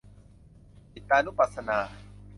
[0.93, 1.79] จิตตานุปัสสนา